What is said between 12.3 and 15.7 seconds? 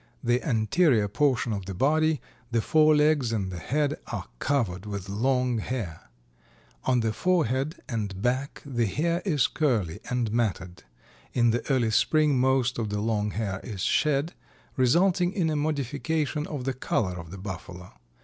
most of the long hair is shed, resulting in a